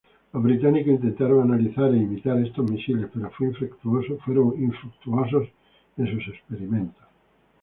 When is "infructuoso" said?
3.49-4.17